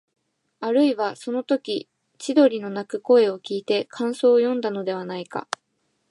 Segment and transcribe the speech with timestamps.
[0.61, 5.47] あるいは、そのとき千鳥の鳴く声をきいて感想をよんだのではないか、